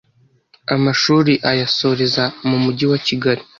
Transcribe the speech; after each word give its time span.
amashuri 0.75 1.33
ayasoreza 1.51 2.23
mu 2.47 2.57
Mujyi 2.63 2.85
wa 2.91 2.99
Kigali 3.07 3.41